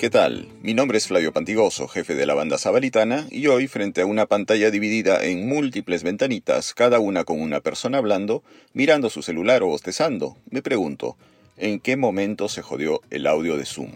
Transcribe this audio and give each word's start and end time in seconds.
¿Qué 0.00 0.08
tal? 0.08 0.48
Mi 0.62 0.72
nombre 0.72 0.96
es 0.96 1.08
Flavio 1.08 1.30
Pantigoso, 1.30 1.86
jefe 1.86 2.14
de 2.14 2.24
la 2.24 2.32
banda 2.32 2.56
sabalitana, 2.56 3.26
y 3.30 3.48
hoy, 3.48 3.68
frente 3.68 4.00
a 4.00 4.06
una 4.06 4.24
pantalla 4.24 4.70
dividida 4.70 5.22
en 5.22 5.46
múltiples 5.46 6.04
ventanitas, 6.04 6.72
cada 6.72 7.00
una 7.00 7.24
con 7.24 7.38
una 7.38 7.60
persona 7.60 7.98
hablando, 7.98 8.42
mirando 8.72 9.10
su 9.10 9.20
celular 9.20 9.62
o 9.62 9.66
bostezando, 9.66 10.38
me 10.48 10.62
pregunto, 10.62 11.18
¿en 11.58 11.80
qué 11.80 11.98
momento 11.98 12.48
se 12.48 12.62
jodió 12.62 13.02
el 13.10 13.26
audio 13.26 13.58
de 13.58 13.66
Zoom? 13.66 13.90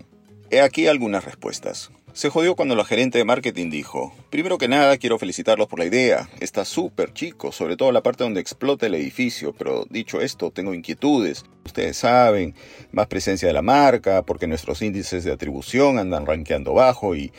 He 0.51 0.61
aquí 0.61 0.89
algunas 0.89 1.25
respuestas. 1.25 1.91
Se 2.15 2.31
jodió 2.31 2.55
cuando 2.55 2.77
la 2.77 2.85
gerente 2.85 3.19
de 3.19 3.25
marketing 3.25 3.71
dijo, 3.71 4.15
primero 4.31 4.57
que 4.57 4.69
nada 4.69 4.97
quiero 4.99 5.19
felicitarlos 5.19 5.67
por 5.67 5.81
la 5.81 5.87
idea, 5.87 6.31
está 6.39 6.65
súper 6.65 7.13
chico, 7.13 7.51
sobre 7.51 7.77
todo 7.77 7.91
la 7.91 8.05
parte 8.05 8.23
donde 8.23 8.41
explota 8.41 8.87
el 8.87 8.95
edificio, 8.95 9.53
pero 9.53 9.85
dicho 9.91 10.21
esto, 10.21 10.53
tengo 10.53 10.75
inquietudes. 10.75 11.45
Ustedes 11.67 11.97
saben, 11.97 12.55
más 12.93 13.09
presencia 13.09 13.49
de 13.49 13.53
la 13.53 13.63
marca, 13.63 14.23
porque 14.23 14.47
nuestros 14.47 14.81
índices 14.81 15.25
de 15.25 15.33
atribución 15.33 15.99
andan 15.99 16.25
rankeando 16.25 16.73
bajo 16.73 17.17
y... 17.17 17.33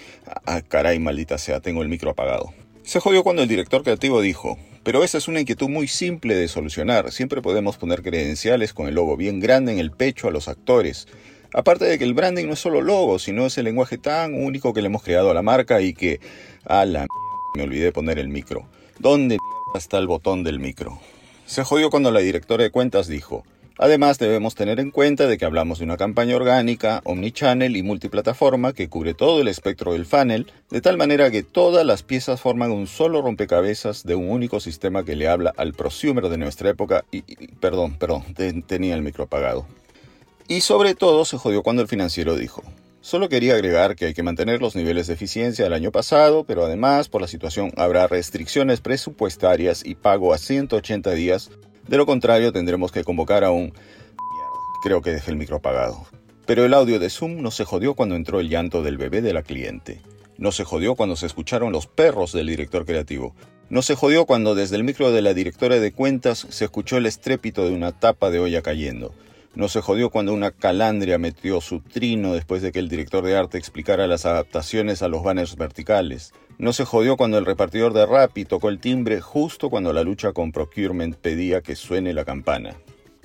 Ah, 0.46 0.62
caray, 0.62 1.00
maldita 1.00 1.38
sea, 1.38 1.62
tengo 1.62 1.82
el 1.82 1.88
micro 1.88 2.12
apagado. 2.12 2.54
Se 2.84 3.00
jodió 3.00 3.24
cuando 3.24 3.44
el 3.44 3.48
director 3.48 3.82
creativo 3.82 4.20
dijo, 4.20 4.60
pero 4.84 5.05
esa 5.05 5.20
es 5.20 5.30
una 5.30 5.40
inquietud 5.40 5.70
muy 5.70 5.88
simple 5.88 6.36
de 6.36 6.50
solucionar, 6.50 7.14
siempre 7.14 7.42
podemos 7.42 7.78
poner 7.78 8.02
credenciales 8.04 8.74
con 8.74 8.90
el 8.90 8.96
logo 8.96 9.16
bien 9.16 9.40
grande 9.40 9.72
en 9.72 9.80
el 9.80 9.92
pecho 9.92 10.28
a 10.28 10.32
los 10.32 10.50
actores. 10.50 11.08
Aparte 11.58 11.86
de 11.86 11.98
que 11.98 12.04
el 12.04 12.14
branding 12.14 12.48
no 12.48 12.54
es 12.54 12.59
solo 12.59 12.82
logo, 12.82 13.18
sino 13.18 13.45
es 13.45 13.58
el 13.58 13.63
lenguaje 13.63 13.98
tan 13.98 14.34
único 14.34 14.73
que 14.73 14.82
le 14.82 14.88
hemos 14.88 15.04
creado 15.04 15.32
a 15.32 15.34
la 15.34 15.41
marca 15.41 15.80
y 15.80 15.94
que... 15.94 16.20
A 16.66 16.84
la 16.84 17.08
me 17.55 17.63
olvidé 17.63 17.94
poner 17.94 18.20
el 18.20 18.27
micro. 18.27 18.66
¿Dónde 19.00 19.38
está 19.73 19.98
el 19.99 20.08
botón 20.08 20.44
del 20.44 20.60
micro? 20.60 20.99
Se 21.46 21.63
jodió 21.63 21.90
cuando 21.90 22.12
la 22.12 22.20
directora 22.20 22.63
de 22.63 22.72
cuentas 22.72 23.08
dijo, 23.08 23.46
Además, 23.77 24.20
debemos 24.20 24.55
tener 24.55 24.82
en 24.82 24.91
cuenta 24.91 25.27
de 25.27 25.38
que 25.38 25.46
hablamos 25.46 25.80
de 25.80 25.86
una 25.86 25.96
campaña 25.96 26.36
orgánica, 26.36 27.02
omnichannel 27.05 27.77
y 27.77 27.84
multiplataforma 27.84 28.74
que 28.74 28.90
cubre 28.90 29.13
todo 29.13 29.40
el 29.40 29.48
espectro 29.48 29.93
del 29.93 30.05
funnel, 30.05 30.52
de 30.70 30.82
tal 30.82 30.98
manera 30.98 31.32
que 31.32 31.43
todas 31.43 31.85
las 31.85 32.04
piezas 32.04 32.41
forman 32.41 32.71
un 32.71 32.87
solo 32.87 33.21
rompecabezas 33.21 34.04
de 34.04 34.15
un 34.15 34.30
único 34.30 34.60
sistema 34.60 35.05
que 35.05 35.15
le 35.15 35.30
habla 35.30 35.54
al 35.55 35.74
prosumer 35.74 36.27
de 36.27 36.37
nuestra 36.37 36.70
época 36.70 37.05
y, 37.12 37.21
perdón, 37.62 37.98
perdón, 37.98 38.24
tenía 38.65 38.96
el 38.96 39.02
micro 39.02 39.26
apagado. 39.26 39.65
Y 40.48 40.62
sobre 40.62 40.93
todo 40.93 41.26
se 41.26 41.38
jodió 41.38 41.63
cuando 41.63 41.82
el 41.82 41.88
financiero 41.88 42.35
dijo, 42.35 42.62
Solo 43.01 43.29
quería 43.29 43.54
agregar 43.54 43.96
que 43.96 44.05
hay 44.05 44.13
que 44.13 44.24
mantener 44.24 44.62
los 44.62 44.76
niveles 44.76 45.07
de 45.07 45.13
eficiencia 45.13 45.63
del 45.63 45.74
año 45.74 45.91
pasado, 45.91 46.43
pero 46.43 46.65
además 46.65 47.07
por 47.07 47.21
la 47.21 47.27
situación 47.27 47.71
habrá 47.77 48.07
restricciones 48.07 48.82
presupuestarias 48.82 49.84
y 49.85 49.93
pago 49.93 50.34
a 50.34 50.40
180 50.40 51.12
días. 51.12 51.52
De 51.87 51.98
lo 51.98 52.05
contrario 52.05 52.52
tendremos 52.52 52.91
que 52.91 53.04
convocar 53.04 53.43
a 53.43 53.52
un... 53.52 53.74
Creo 54.84 55.02
que 55.02 55.12
dejé 55.12 55.32
el 55.32 55.37
micro 55.37 55.57
apagado. 55.57 56.05
Pero 56.46 56.63
el 56.63 56.74
audio 56.74 56.99
de 56.99 57.09
Zoom 57.09 57.41
no 57.41 57.49
se 57.52 57.63
jodió 57.63 57.96
cuando 57.96 58.15
entró 58.15 58.40
el 58.40 58.49
llanto 58.49 58.84
del 58.84 58.98
bebé 58.98 59.21
de 59.21 59.34
la 59.34 59.41
cliente. 59.41 60.02
No 60.37 60.52
se 60.52 60.63
jodió 60.63 60.96
cuando 60.96 61.15
se 61.15 61.26
escucharon 61.26 61.71
los 61.71 61.87
perros 61.87 62.34
del 62.34 62.48
director 62.48 62.85
creativo. 62.85 63.35
No 63.70 63.82
se 63.82 63.96
jodió 63.96 64.25
cuando 64.25 64.53
desde 64.53 64.75
el 64.75 64.84
micro 64.84 65.12
de 65.12 65.22
la 65.24 65.34
directora 65.34 65.80
de 65.80 65.91
cuentas 65.91 66.46
se 66.50 66.66
escuchó 66.66 66.97
el 66.97 67.07
estrépito 67.07 67.66
de 67.66 67.74
una 67.74 67.91
tapa 67.91 68.30
de 68.30 68.40
olla 68.40 68.62
cayendo. 68.62 69.13
No 69.56 69.70
se 69.70 69.80
jodió 69.80 70.09
cuando 70.09 70.34
una 70.34 70.52
calandria 70.52 71.18
metió 71.18 71.62
su 71.62 71.80
trino 71.80 72.34
después 72.34 72.62
de 72.62 72.74
que 72.74 72.80
el 72.80 72.90
director 72.90 73.24
de 73.24 73.38
arte 73.38 73.58
explicara 73.58 74.06
las 74.06 74.25
adaptaciones 74.25 75.02
a 75.02 75.08
los 75.08 75.24
banners 75.24 75.56
verticales. 75.56 76.34
No 76.58 76.74
se 76.74 76.84
jodió 76.84 77.16
cuando 77.16 77.38
el 77.38 77.46
repartidor 77.46 77.94
de 77.94 78.06
Rappi 78.06 78.44
tocó 78.44 78.68
el 78.68 78.80
timbre 78.80 79.22
justo 79.22 79.70
cuando 79.70 79.94
la 79.94 80.03
lucha 80.03 80.34
con 80.34 80.52
procurement 80.52 81.16
pedía 81.16 81.62
que 81.62 81.78
suene 81.78 82.14
la 82.14 82.26
campana. 82.26 82.76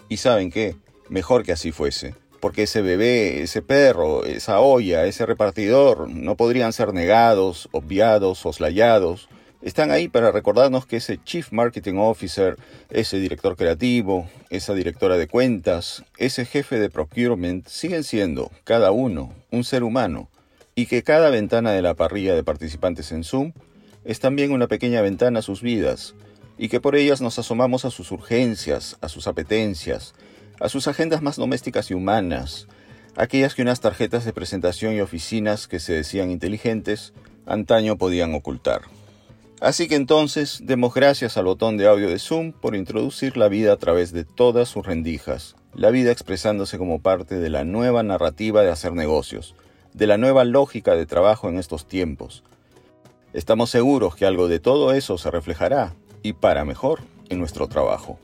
Y 0.08 0.19
saben 0.19 0.51
qué, 0.51 0.77
mejor 1.08 1.42
que 1.42 1.53
así 1.53 1.73
fuese, 1.73 2.14
porque 2.39 2.62
ese 2.62 2.81
bebé, 2.81 3.42
ese 3.42 3.61
perro, 3.61 4.25
esa 4.25 4.61
olla, 4.61 5.06
ese 5.06 5.27
repartidor 5.27 6.08
no 6.08 6.36
podrían 6.36 6.73
ser 6.73 6.95
negados, 6.95 7.69
obviados, 7.73 8.39
soslayados, 8.39 9.29
están 9.62 9.90
ahí 9.90 10.08
para 10.08 10.32
recordarnos 10.32 10.86
que 10.86 10.96
ese 10.96 11.22
Chief 11.22 11.52
Marketing 11.52 11.96
Officer, 11.96 12.56
ese 12.88 13.18
director 13.18 13.56
creativo, 13.56 14.28
esa 14.48 14.74
directora 14.74 15.16
de 15.16 15.26
cuentas, 15.26 16.02
ese 16.16 16.46
jefe 16.46 16.78
de 16.78 16.88
procurement 16.88 17.66
siguen 17.66 18.04
siendo, 18.04 18.50
cada 18.64 18.90
uno, 18.90 19.34
un 19.50 19.64
ser 19.64 19.82
humano 19.82 20.28
y 20.74 20.86
que 20.86 21.02
cada 21.02 21.28
ventana 21.30 21.72
de 21.72 21.82
la 21.82 21.94
parrilla 21.94 22.34
de 22.34 22.44
participantes 22.44 23.12
en 23.12 23.24
Zoom 23.24 23.52
es 24.04 24.18
también 24.18 24.52
una 24.52 24.66
pequeña 24.66 25.02
ventana 25.02 25.40
a 25.40 25.42
sus 25.42 25.60
vidas 25.60 26.14
y 26.56 26.68
que 26.68 26.80
por 26.80 26.96
ellas 26.96 27.20
nos 27.20 27.38
asomamos 27.38 27.84
a 27.84 27.90
sus 27.90 28.10
urgencias, 28.12 28.96
a 29.02 29.08
sus 29.08 29.27
apetencias, 29.27 30.14
a 30.58 30.68
sus 30.68 30.88
agendas 30.88 31.20
más 31.20 31.36
domésticas 31.36 31.90
y 31.90 31.94
humanas, 31.94 32.66
aquellas 33.16 33.54
que 33.54 33.62
unas 33.62 33.80
tarjetas 33.80 34.24
de 34.24 34.32
presentación 34.32 34.94
y 34.94 35.00
oficinas 35.00 35.68
que 35.68 35.80
se 35.80 35.92
decían 35.92 36.30
inteligentes 36.30 37.12
antaño 37.46 37.96
podían 37.96 38.34
ocultar. 38.34 38.82
Así 39.60 39.88
que 39.88 39.94
entonces 39.94 40.60
demos 40.64 40.94
gracias 40.94 41.36
al 41.36 41.44
botón 41.44 41.76
de 41.76 41.86
audio 41.86 42.08
de 42.08 42.18
Zoom 42.18 42.52
por 42.52 42.74
introducir 42.74 43.36
la 43.36 43.48
vida 43.48 43.74
a 43.74 43.76
través 43.76 44.10
de 44.10 44.24
todas 44.24 44.70
sus 44.70 44.86
rendijas, 44.86 45.54
la 45.74 45.90
vida 45.90 46.10
expresándose 46.10 46.78
como 46.78 47.02
parte 47.02 47.38
de 47.38 47.50
la 47.50 47.64
nueva 47.64 48.02
narrativa 48.02 48.62
de 48.62 48.70
hacer 48.70 48.94
negocios, 48.94 49.54
de 49.92 50.06
la 50.06 50.16
nueva 50.16 50.44
lógica 50.44 50.94
de 50.94 51.04
trabajo 51.04 51.50
en 51.50 51.58
estos 51.58 51.86
tiempos. 51.86 52.42
Estamos 53.34 53.68
seguros 53.68 54.16
que 54.16 54.24
algo 54.24 54.48
de 54.48 54.60
todo 54.60 54.92
eso 54.94 55.18
se 55.18 55.30
reflejará, 55.30 55.94
y 56.22 56.32
para 56.32 56.64
mejor, 56.64 57.00
en 57.28 57.38
nuestro 57.38 57.68
trabajo. 57.68 58.18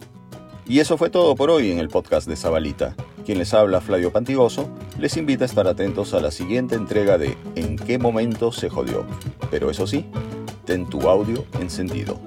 Y 0.67 0.81
eso 0.81 0.97
fue 0.97 1.11
todo 1.11 1.37
por 1.37 1.51
hoy 1.51 1.71
en 1.71 1.79
el 1.79 1.89
podcast 1.89 2.27
de 2.27 2.37
Zabalita. 2.37 2.97
Quien 3.27 3.39
les 3.39 3.55
habla, 3.55 3.81
Flavio 3.81 4.11
Pantigoso, 4.11 4.69
les 4.99 5.17
invita 5.17 5.45
a 5.45 5.47
estar 5.47 5.69
atentos 5.69 6.15
a 6.15 6.21
la 6.21 6.31
siguiente 6.31 6.75
entrega 6.75 7.19
de 7.19 7.37
En 7.55 7.77
qué 7.77 7.99
momento 7.99 8.51
se 8.53 8.69
jodió. 8.69 9.07
Pero 9.51 9.71
eso 9.71 9.87
sí, 9.87 10.07
ten 10.67 10.85
tu 10.85 11.09
audio 11.09 11.45
encendido. 11.61 12.19